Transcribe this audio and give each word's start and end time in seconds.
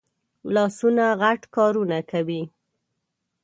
لاسونه 0.53 1.05
غټ 1.21 1.41
کارونه 1.55 1.97
کوي 2.11 2.41